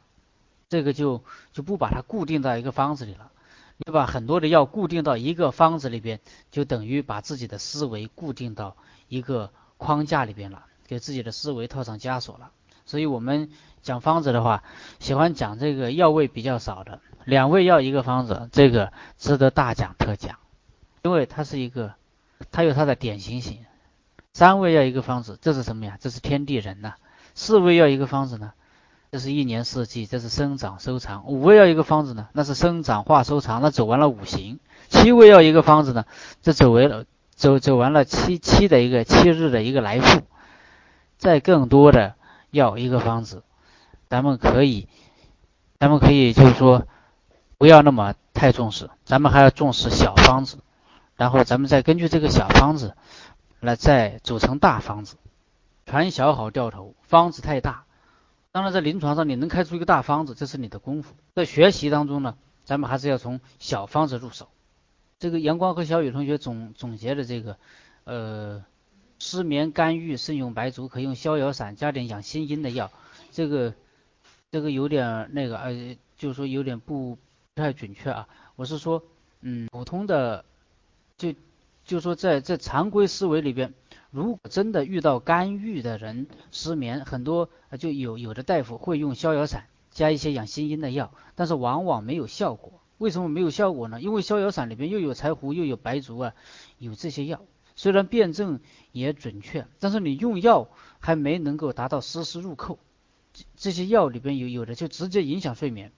[0.69, 3.31] 这个就就不把它固定到一个方子里了。
[3.77, 6.19] 你把很多的药固定到一个方子里边，
[6.51, 8.77] 就等于把自己的思维固定到
[9.09, 12.51] 一个框架里边了，给自己的思维套上枷锁了。
[12.85, 13.49] 所以我们
[13.81, 14.63] 讲方子的话，
[14.99, 20.37] 喜欢讲这个药味比较少的，两味药一个方子，这个值得大讲特讲，
[21.01, 21.95] 因为它是一个，
[22.51, 23.65] 它有它的典型性。
[24.33, 25.97] 三味要一个方子，这是什么呀？
[26.01, 26.95] 这是天地人呐。
[27.35, 28.53] 四味要一个方子呢，
[29.11, 31.27] 这是一年四季，这是生长收藏。
[31.27, 34.59] 五味要一个方子呢，那是生长化收藏，那走完了五行。
[34.89, 36.05] 七味要一个方子呢，
[36.41, 40.23] 这走完了走走完了七七的一个七日的一个来复。
[41.19, 42.15] 再更多的
[42.49, 43.43] 要一个方子，
[44.09, 44.87] 咱们可以，
[45.79, 46.87] 咱们可以就是说
[47.59, 50.57] 不要那么太重视，咱们还要重视小方子，
[51.15, 52.95] 然后咱们再根据这个小方子。
[53.65, 55.15] 来再组成大方子，
[55.85, 57.85] 全小好掉头，方子太大。
[58.51, 61.15] 当然，在临床上你能开出一个大方子，这是你的功夫。
[61.33, 64.49] 在学习当中呢，咱们还是要从小方子入手。
[65.17, 67.57] 这个阳光和小雨同学总总结的这个，
[68.03, 68.65] 呃，
[69.17, 72.91] 失眠干预慎用白术，可用逍遥散加点养心阴的药。
[73.31, 73.73] 这个
[74.51, 78.27] 这个有点那个，呃，就是说有点不不太准确啊。
[78.57, 79.01] 我是说，
[79.39, 80.43] 嗯，普通的
[81.17, 81.33] 就。
[81.85, 83.73] 就说在在常规思维里边，
[84.09, 92.79] 如果真的遇到肝郁的人失眠，很多就有有的大夫会用逍遥散加一些养心阴的药，但是往往没有效果。
[92.99, 94.01] 为什么没有效果呢？
[94.01, 96.33] 因为逍遥散里边又有柴胡又有白术啊，
[96.77, 97.41] 有这些药，
[97.75, 98.61] 虽然辩证
[98.93, 100.69] 也准确，但是你用药
[100.99, 102.79] 还没能够达到丝丝入扣。
[103.33, 105.91] 这这些药里边有有的就直接影响睡眠。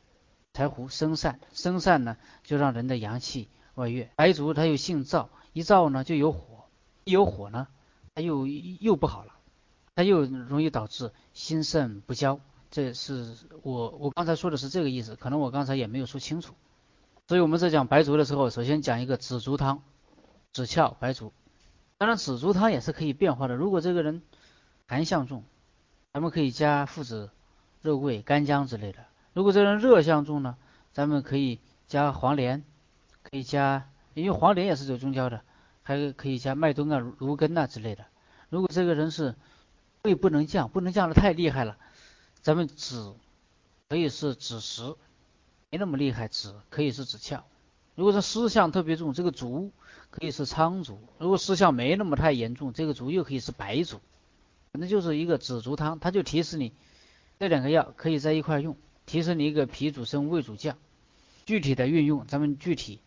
[0.53, 5.27] 柴胡生散，生散呢就让人的阳气外越，白术它又性燥。
[5.55, 6.65] 一燥呢就有火，
[7.05, 7.67] 一有火呢，
[8.13, 9.31] 它又又不好了，
[9.95, 12.41] 它又容易导致心肾不交。
[12.71, 16.55] 这是我我刚才说的是这个意思，可能我刚才也没有说清楚。
[17.29, 19.81] 所以我们在讲白术的时候，首先讲一个紫竹汤，
[20.51, 21.31] 紫翘白术。
[21.97, 23.55] 当然紫竹汤也是可以变化的。
[23.55, 24.21] 如果这个人
[24.87, 25.45] 寒象重，
[26.11, 27.29] 咱们可以加附子、
[27.81, 29.05] 肉桂、干姜之类的。
[29.31, 30.57] 如果这人热象重呢，
[30.91, 32.61] 咱们可以加黄连，
[33.23, 33.87] 可以加。
[34.15, 35.41] 因为黄连也是走中焦的，
[35.83, 38.05] 还可以加麦冬啊、芦根啊之类的。
[38.49, 39.35] 如果这个人是
[40.01, 41.77] 胃不能降，不能降的太厉害了，
[42.41, 43.13] 咱们止
[43.89, 44.95] 可以是子实，
[45.69, 47.43] 没那么厉害，止可以是子壳。
[47.93, 49.71] 如果说湿象特别重，这个竹
[50.09, 53.99] 可以是苍竹；如果湿象没那么太严重，这个竹又可以是白竹。
[54.71, 56.73] 反正就是一个紫竹汤，它就提示你
[57.39, 58.75] 这两个药可以在一块用，
[59.05, 60.77] 提示你一个脾主升，胃主降。
[61.45, 62.99] 具体的运用，咱们具体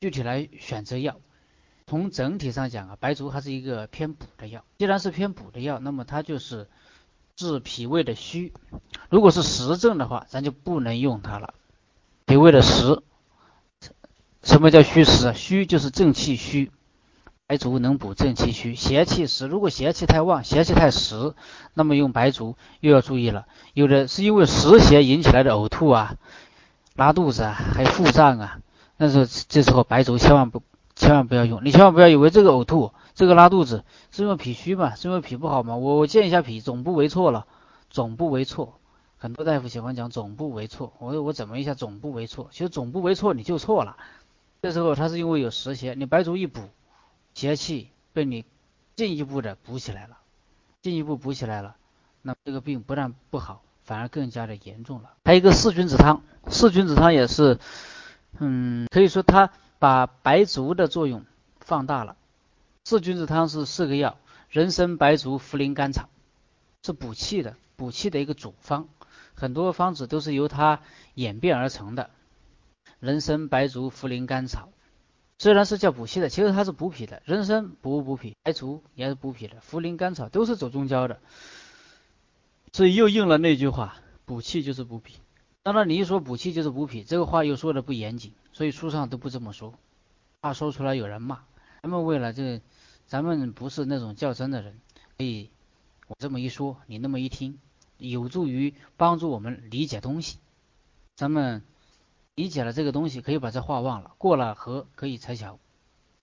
[0.00, 1.16] 具体来选择药。
[1.86, 4.64] 从整体上讲啊，白术还是一个偏补的药。
[4.78, 6.68] 既然是偏补的药，那么它就是
[7.34, 8.52] 治脾胃的虚。
[9.10, 11.54] 如果是实症的话，咱就不能用它了。
[12.26, 13.02] 脾胃的实，
[14.42, 15.32] 什么叫虚实？
[15.34, 16.70] 虚就是正气虚，
[17.46, 18.74] 白术能补正气虚。
[18.74, 21.34] 邪气实，如果邪气太旺，邪气太实，
[21.74, 23.46] 那么用白术又要注意了。
[23.72, 26.16] 有的是因为实邪引起来的呕吐啊。
[26.94, 28.60] 拉肚子啊，还有腹胀啊，
[28.98, 30.62] 那时候这时候白术千万不
[30.94, 35.76] 千万不要用，你千万不要以为这个呕吐、这个拉肚子是因为脾虚嘛，是因为脾不好嘛？
[35.76, 37.46] 我我健一下脾，总不为错了，
[37.88, 38.74] 总不为错。
[39.16, 42.48] 很多大夫喜欢讲总不为错，我我怎么一下总不为错？
[42.50, 43.96] 其实总不为错你就错了。
[44.60, 46.60] 这时候他是因为有实邪，你白术一补，
[47.34, 48.44] 邪气被你
[48.96, 50.18] 进一步的补起来了，
[50.82, 51.76] 进一步补起来了，
[52.22, 53.62] 那这个病不但不好。
[53.84, 55.14] 反而更加的严重了。
[55.24, 57.58] 还有一个四君子汤，四君子汤也是，
[58.38, 61.24] 嗯，可以说它把白术的作用
[61.60, 62.16] 放大了。
[62.84, 66.08] 四君子汤是四个药：人参、白术、茯苓、甘草，
[66.84, 68.88] 是补气的，补气的一个主方。
[69.34, 70.80] 很多方子都是由它
[71.14, 72.10] 演变而成的。
[73.00, 74.70] 人参、白术、茯苓、甘草，
[75.38, 77.22] 虽然是叫补气的，其实它是补脾的。
[77.24, 81.20] 人参补补脾，白术也是补脾的，茯苓、甘草都是走中焦的。
[82.72, 85.18] 所以又应了那句话，补气就是补脾。
[85.68, 89.74] 当然，你一说补气就是补脾，这个话又说的不严谨，所以书上都不这么说，
[90.40, 91.42] 怕说出来有人骂。
[91.82, 92.62] 咱们为了这，
[93.06, 94.80] 咱们不是那种较真的人，
[95.18, 95.50] 所以
[96.06, 97.58] 我这么一说，你那么一听，
[97.98, 100.38] 有助于帮助我们理解东西。
[101.16, 101.62] 咱们
[102.34, 104.12] 理解了这个东西，可以把这话忘了。
[104.16, 105.58] 过了河可以拆桥，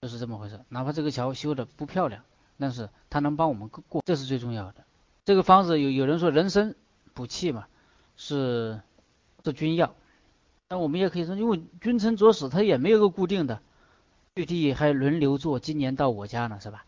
[0.01, 0.60] 就是这么回事。
[0.69, 2.23] 哪怕这个桥修的不漂亮，
[2.58, 4.84] 但是它能帮我们过，这是最重要的。
[5.23, 6.73] 这个方子有有人说人参
[7.13, 7.67] 补气嘛，
[8.17, 8.81] 是
[9.45, 9.95] 是君药，
[10.67, 13.62] 那我们也可以说，因为君臣佐使它也没有个固定的，
[14.34, 16.84] 具体还轮流做，今年到我家呢是吧？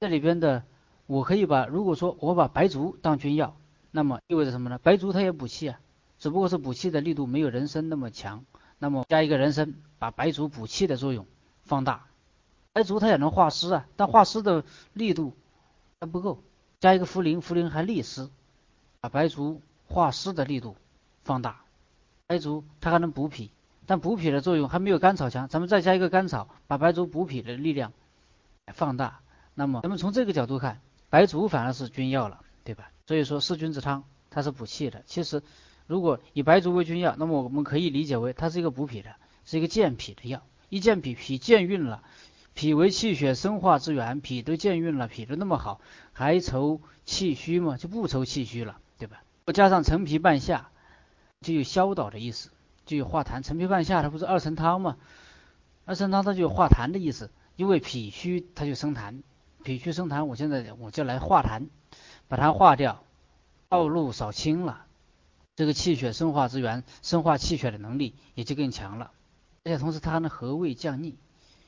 [0.00, 0.64] 这里边的
[1.06, 3.54] 我可以把，如果说我把白术当君药，
[3.90, 4.78] 那么意味着什么呢？
[4.78, 5.78] 白术它也补气啊，
[6.18, 8.46] 只不过是补气的力度没有人参那么强，
[8.78, 11.26] 那么加一个人参，把白术补气的作用
[11.64, 12.06] 放大，
[12.72, 15.34] 白术它也能化湿啊，但化湿的力度
[16.00, 16.42] 还不够。
[16.80, 18.30] 加一个茯苓，茯苓还利湿，
[19.02, 20.76] 把白术化湿的力度
[21.24, 21.60] 放大。
[22.30, 23.50] 白术它还能补脾，
[23.86, 25.48] 但补脾的作用还没有甘草强。
[25.48, 27.92] 咱们再加一个甘草，把白术补脾的力量
[28.72, 29.18] 放大。
[29.56, 32.92] 那么，咱们从这个角度看，白术反而是君药了，对吧？
[33.08, 35.02] 所以说四君子汤它是补气的。
[35.06, 35.42] 其实，
[35.88, 40.40] 如果以白术为君药，那么我们可以理解为它是一个补脾的，是一个健脾的药。
[40.68, 42.04] 一健脾，脾健运了。
[42.54, 45.80] 脾为气血生化之源，脾都健运了，脾都那么好，
[46.12, 47.76] 还愁气虚吗？
[47.76, 49.20] 就不愁气虚了，对吧？
[49.52, 50.70] 加上陈皮半夏，
[51.40, 52.50] 就有消导的意思，
[52.84, 53.42] 就有化痰。
[53.42, 54.98] 陈皮半夏它不是二陈汤吗？
[55.86, 59.22] 二陈汤它就有化痰的意思，因为脾虚它就生痰，
[59.64, 61.68] 脾虚生痰，我现在我就来化痰，
[62.28, 63.02] 把它化掉，
[63.70, 64.84] 道路扫清了，
[65.56, 69.10] 这个气血生化之源，生化气血的能力也就更强了，
[69.64, 71.16] 而且同时它还能和胃降逆。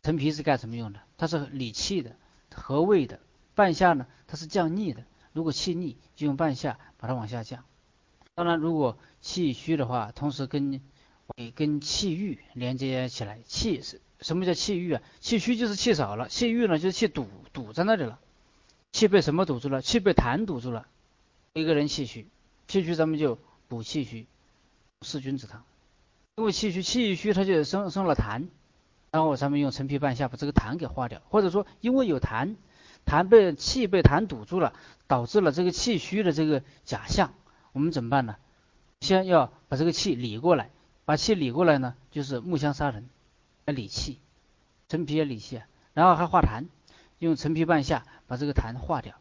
[0.02, 1.00] 陈皮是干什么用的？
[1.16, 2.16] 它是理气的、
[2.54, 3.20] 和胃的。
[3.54, 5.04] 半夏呢，它是降逆的。
[5.32, 7.64] 如果气逆，就用半夏把它往下降。
[8.34, 10.80] 当然，如果气虚的话，同时跟
[11.54, 13.38] 跟气郁连接起来。
[13.46, 15.02] 气是什么叫气郁啊？
[15.20, 18.18] 气虚就是气少了，气郁呢就是气堵堵在那里了。
[18.92, 19.82] 气被什么堵住了？
[19.82, 20.86] 气被痰堵住了。
[21.52, 22.26] 一个人气虚，
[22.68, 24.26] 气虚咱们就补气虚，
[25.02, 25.62] 四君子汤。
[26.36, 28.48] 因为气虚，气虚它就生生了痰。
[29.10, 32.56] 然后咱们用陈皮半夏把这个痰给化掉，或者说因为有痰，
[33.04, 34.72] 痰被气被痰堵住了，
[35.06, 37.34] 导致了这个气虚的这个假象，
[37.72, 38.36] 我们怎么办呢？
[39.00, 40.70] 先要把这个气理过来，
[41.04, 43.08] 把气理过来呢，就是木香杀人
[43.64, 44.18] 来理气，
[44.88, 45.60] 陈皮也理气，
[45.92, 46.66] 然后还化痰，
[47.18, 49.14] 用陈皮半夏把这个痰化掉，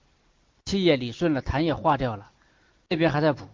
[0.66, 2.32] 气也理顺了，痰也化掉了，
[2.90, 3.48] 这边还在补，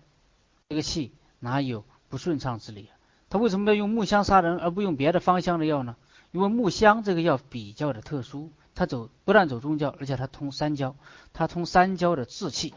[0.68, 2.98] 这个气哪有不顺畅之理啊？
[3.30, 5.96] 他为什么要用木香杀人而不用别的芳香的药呢？
[6.32, 10.96] 因为木香这个药比较的特殊，它走不但走中焦，而且它通三焦，
[11.32, 12.74] 它通三焦的志气，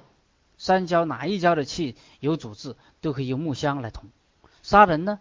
[0.61, 4.11] 三焦哪一焦的气有阻滞，都可以用木香来通。
[4.62, 5.18] 杀人呢，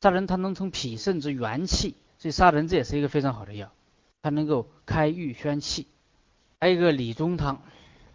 [0.00, 3.72] 杀人它能通脾肾之元气，所以杀人这也是一个非常好的药，
[4.22, 5.88] 它能够开郁宣气。
[6.60, 7.62] 还有一个理中汤，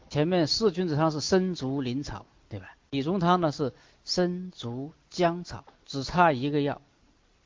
[0.10, 2.78] 前面四君子汤是生竹灵草，对吧？
[2.90, 3.74] 理中汤呢是
[4.06, 6.82] 生竹姜草，只差一个药。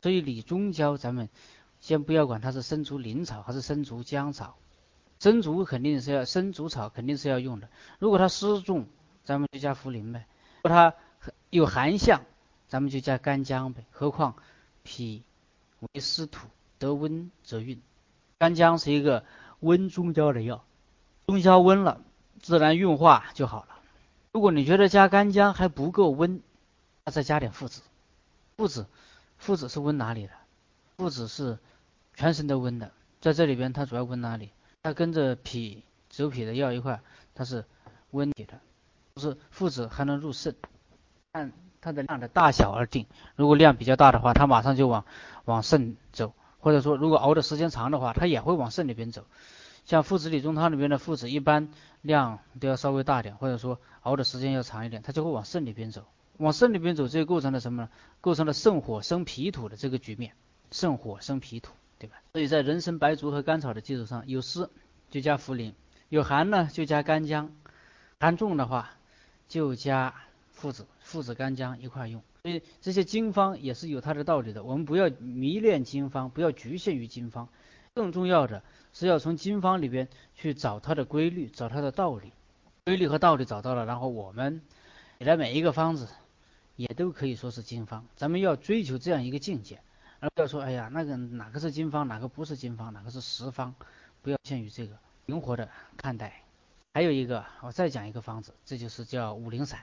[0.03, 1.29] 所以理中焦咱们
[1.79, 4.55] 先不要管它是生竹灵草还是生竹姜草，
[5.19, 7.69] 生竹肯定是要生竹草肯定是要用的。
[7.97, 8.85] 如果它湿重，
[9.29, 10.23] 咱们就加茯苓呗；
[10.63, 10.95] 如果它
[11.51, 12.23] 有寒象，
[12.67, 13.85] 咱们就加干姜呗。
[13.91, 14.33] 何况
[14.81, 15.21] 脾
[15.81, 16.47] 为湿土，
[16.79, 17.79] 得温则运，
[18.39, 19.23] 干姜是一个
[19.59, 20.65] 温中焦的药，
[21.27, 22.01] 中焦温了，
[22.41, 23.79] 自然运化就好了。
[24.31, 26.41] 如果你觉得加干姜还不够温，
[27.05, 27.83] 那再加点附子。
[28.57, 28.87] 附子，
[29.37, 30.33] 附子是温哪里的？
[30.97, 31.59] 附子是
[32.15, 34.49] 全身都温的，在这里边它主要温哪里？
[34.81, 36.99] 它跟着脾走脾的药一块，
[37.35, 37.63] 它是
[38.09, 38.59] 温脾的。
[39.19, 40.55] 是附子还能入肾，
[41.33, 41.51] 按
[41.81, 43.05] 它的量的大小而定。
[43.35, 45.05] 如果量比较大的话，它马上就往
[45.45, 46.29] 往肾走；
[46.59, 49.25] 或者说如果熬的时间长的话，它也会往肾里边走。
[49.85, 51.69] 像附子理中汤里边的附子，一般
[52.01, 56.05] 量都要稍微大点，或者说熬的时间要长一点，它就会往肾里边走。
[56.37, 57.89] 往肾里边走，这就构成了什么呢？
[58.21, 60.33] 构成了肾火生脾土的这个局面。
[60.71, 62.17] 肾火生脾土，对吧？
[62.33, 64.69] 所以在人参、白术和甘草的基础上，有湿
[65.09, 65.73] 就加茯苓，
[66.09, 67.51] 有寒呢就加干姜，
[68.19, 68.91] 寒重的话
[69.49, 70.15] 就加
[70.53, 72.23] 附子，附子干姜一块用。
[72.43, 74.63] 所以这些经方也是有它的道理的。
[74.63, 77.49] 我们不要迷恋经方，不要局限于经方，
[77.93, 82.31] 更重要的是要从经方里边去找它的规律，找它的道理。
[82.85, 84.61] 规律和道理找到了，然后我们
[85.17, 86.07] 给的每一个方子。
[86.75, 89.81] 也都可以说是经方，咱们要追求这样一个境界，
[90.21, 93.75] 而不要说，哎呀，那个哪个是经方，哪个不是经方，哪个是实方，
[94.21, 96.41] 不要限于这个，灵活的看待。
[96.99, 99.79] 还有一个，我再讲一个方子，这就是叫五苓散。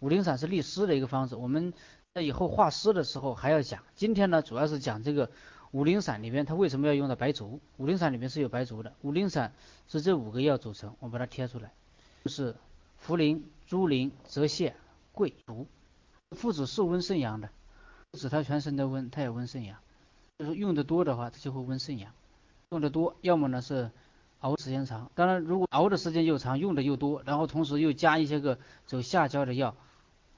[0.00, 1.72] 五苓散是利湿的一个方子，我们
[2.12, 3.82] 在以后化湿的时候还要讲。
[3.94, 5.30] 今天呢，主要是讲这个
[5.70, 7.60] 五苓散里面它为什么要用到白术。
[7.78, 9.54] 五苓散里面是有白术的，五苓散
[9.88, 11.72] 是这五个药组成，我把它贴出来，
[12.24, 12.54] 就是
[13.06, 14.74] 茯苓、猪苓、泽泻、
[15.12, 15.66] 桂、竹。
[16.36, 17.48] 附子是温肾阳的，
[18.12, 19.78] 附子它全身都温，它也温肾阳。
[20.36, 22.12] 就是用的多的话，它就会温肾阳。
[22.68, 23.90] 用的多，要么呢是
[24.40, 29.74] 熬时间长，当然如果熬的时间又长，用的又多，然后同时又加一些个走下焦的药，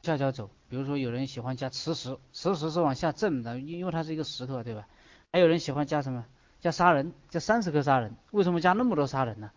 [0.03, 4.87] 下焦走，比如说有人喜欢加磁石，磁石是往下震的，因为它是一个石头，对吧？
[5.33, 6.25] 还有人喜欢加什么？
[6.61, 8.15] 加砂仁，加三十克砂仁。
[8.31, 9.51] 为什么加那么多砂仁呢？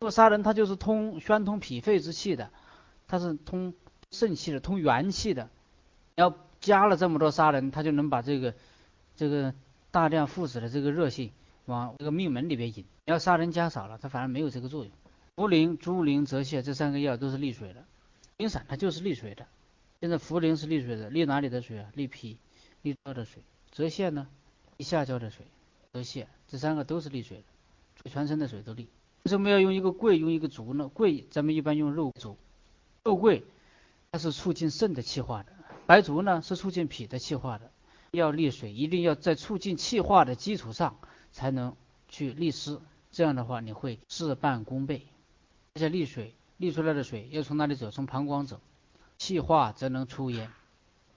[0.00, 2.50] 这个砂仁它就是通宣通脾肺之气的，
[3.08, 3.74] 它是通
[4.10, 5.48] 肾气的，通元气的。
[6.14, 8.54] 要加了这么多砂仁，它就能把这个
[9.16, 9.54] 这个
[9.90, 11.30] 大量附子的这个热性
[11.66, 12.84] 往这个命门里边引。
[13.04, 14.92] 要杀人加少了，它反而没有这个作用。
[15.36, 17.84] 茯苓、猪苓、泽泻这三个药都是利水的，
[18.38, 19.46] 苓散它就是利水的。
[20.00, 21.90] 现在茯苓是利水的，利哪里的水啊？
[21.94, 22.38] 利脾、
[22.82, 23.42] 利焦的水。
[23.70, 24.26] 泽泻呢？
[24.76, 25.46] 利下焦的水。
[25.92, 27.38] 泽泻这三个都是利水
[28.04, 28.88] 的，全身的水都利。
[29.24, 30.88] 为什么要用一个桂，用一个竹呢？
[30.88, 32.36] 桂咱们一般用肉竹，
[33.04, 33.44] 肉桂
[34.12, 35.52] 它是促进肾的气化的。
[35.86, 37.70] 白术呢是促进脾的气化的，
[38.10, 40.98] 要利水，一定要在促进气化的基础上
[41.36, 41.76] 才能
[42.08, 42.80] 去利湿，
[43.12, 45.06] 这样的话你会事半功倍。
[45.74, 47.90] 而且利水，利出来的水要从哪里走？
[47.90, 48.58] 从膀胱走，
[49.18, 50.50] 气化则能出焉，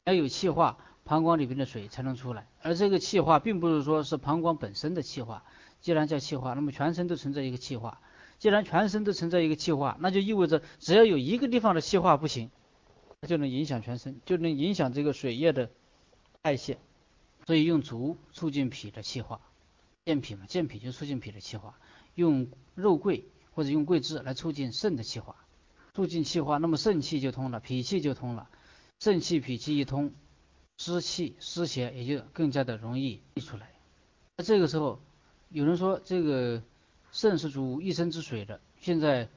[0.04, 2.46] 要有气化，膀胱里边的水才能出来。
[2.62, 5.46] 而这个气化并不是说是膀胱本身的气化，
[5.80, 8.02] 既然叫气化，那么全身都存在一个气化。
[8.40, 12.52] 既然全身都存在一个气化，那就意味着只要有一个地方的气化不行。
[13.22, 15.70] 它就能影响全身，就能影响这个水液的
[16.42, 16.78] 代谢，
[17.46, 19.40] 所以用足促进脾的气化，
[20.10, 21.78] 健脾嘛，健脾就促进脾的气化。
[22.16, 25.36] 用肉桂或者用桂枝来促进肾的气化，
[25.94, 28.50] 促进气化，那么肾气就通了，脾气就通了，
[29.00, 30.12] 肾气脾气一通，
[30.80, 33.70] 湿气湿邪也就更加的容易溢出来。
[34.36, 35.00] 那这个时候，
[35.50, 36.64] 有人说这个
[37.12, 39.30] 肾是主一身之水的，现在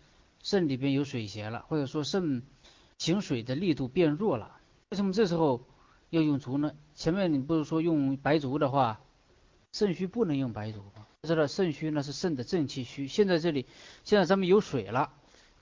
[0.43, 2.43] 肾里边有水邪了，或者说肾。
[2.99, 5.67] 行水的力度变弱了，为什么这时候
[6.11, 6.73] 要用竹呢？
[6.95, 9.01] 前面你不是说用白术的话，
[9.73, 10.83] 肾虚不能用白术？
[11.23, 13.67] 知道肾虚那是肾的正气虚，现在这里
[14.05, 15.13] 现在咱们有水了，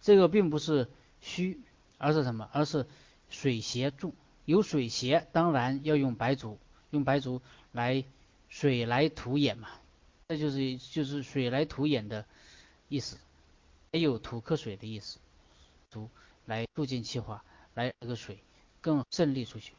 [0.01, 0.89] 这个并不是
[1.21, 1.61] 虚，
[1.99, 2.49] 而是什么？
[2.53, 2.87] 而是
[3.29, 4.13] 水邪重，
[4.45, 6.59] 有水邪当然要用白术，
[6.91, 7.41] 用白术
[7.73, 8.05] 来
[8.49, 9.69] 水来土掩嘛，
[10.29, 12.25] 这就是就是水来土掩的
[12.89, 13.17] 意思，
[13.93, 15.19] 也有土克水的意思，
[15.91, 16.09] 竹。
[16.47, 18.39] 来促进气化，来这个水
[18.81, 19.73] 更顺利出去。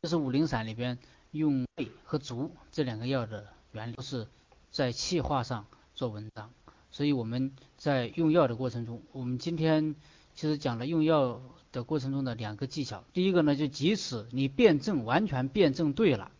[0.00, 0.96] 这是五苓散里边
[1.32, 4.26] 用桂和足这两个药的原理，都是
[4.70, 6.50] 在气化上做文章。
[6.90, 9.94] 所以我们在用药的过程中，我们今天
[10.34, 11.40] 其实讲了用药
[11.70, 13.04] 的过程中的两个技巧。
[13.12, 16.30] 第一个呢，就即使你辩证完全辩证对了，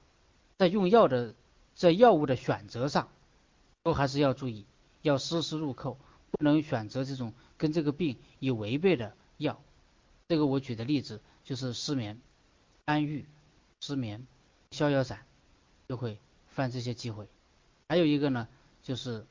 [0.56, 1.34] 在用药的
[1.74, 3.08] 在药物的选择上，
[3.82, 4.64] 都还是要注意，
[5.02, 5.98] 要丝丝入扣，
[6.30, 9.12] 不能选择这种跟这个病有违背的。
[9.36, 9.60] 药，
[10.26, 12.20] 这个我举的例子就是失眠、
[12.86, 13.24] 安郁、
[13.80, 14.26] 失眠、
[14.72, 15.20] 逍遥散，
[15.88, 16.18] 就会
[16.58, 17.28] 犯这些忌讳。
[17.88, 18.48] 还有一个呢，
[18.82, 19.24] 就是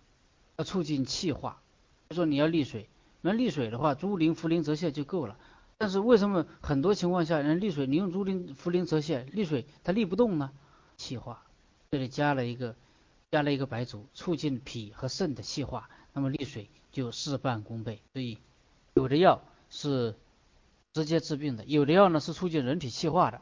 [0.55, 1.61] 要促进气化，
[2.07, 2.87] 比如说你要利水，
[3.19, 5.37] 那利水的话，猪苓、茯苓、泽泻就够了。
[5.77, 10.51] 但是为什么很多情况下人利水，你用猪苓、茯苓、泽泻利水，它利不动呢？
[10.95, 11.43] 气化，
[11.91, 12.75] 这里加了一个
[13.29, 18.01] 加了一个白术，促进脾和肾的气化，那么利水就事半功倍。
[18.13, 18.37] 所以
[18.93, 20.15] 有的药是
[20.93, 23.41] 直接治病的，有的药呢是促进人体气化的，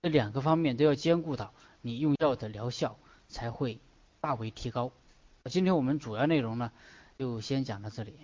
[0.00, 1.52] 这两个方面都要兼顾到，
[1.82, 2.96] 你用药的疗效
[3.28, 3.78] 才会
[4.20, 4.92] 大为提高。
[5.44, 6.72] 今天我们主要内容呢，
[7.18, 8.18] 就先讲到这里。